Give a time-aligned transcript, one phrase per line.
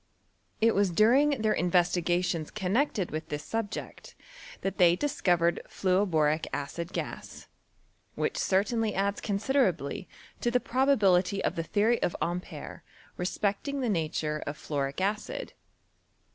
[0.61, 4.15] It was during their investigations connected with this sub ject,
[4.61, 7.47] that they di&co\ ered Jluoboric acid gas,
[8.15, 10.09] which certainly adds considerably
[10.39, 12.81] to the probability of the theory of Ampere
[13.15, 15.53] respecting the nature of fluoric acid.